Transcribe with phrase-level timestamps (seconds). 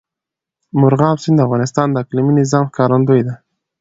[0.79, 3.33] مورغاب سیند د افغانستان د اقلیمي نظام ښکارندوی ده.